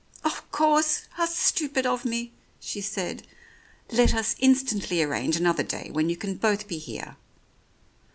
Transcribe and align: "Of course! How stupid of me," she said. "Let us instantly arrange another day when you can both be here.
"Of 0.23 0.51
course! 0.51 1.01
How 1.11 1.27
stupid 1.27 1.85
of 1.85 2.05
me," 2.05 2.31
she 2.59 2.81
said. 2.81 3.21
"Let 3.91 4.15
us 4.15 4.35
instantly 4.39 5.03
arrange 5.03 5.35
another 5.35 5.61
day 5.61 5.91
when 5.93 6.09
you 6.09 6.17
can 6.17 6.37
both 6.37 6.67
be 6.67 6.79
here. 6.79 7.17